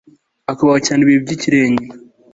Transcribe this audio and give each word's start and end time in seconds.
akubahwa 0.51 0.79
cyane 0.85 0.99
ibi 1.03 1.23
by'ikirenga 1.23 1.93